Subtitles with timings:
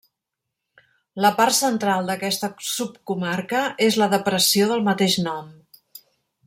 [1.25, 3.61] La part central d'aquesta subcomarca
[3.91, 5.57] és la depressió del mateix nom.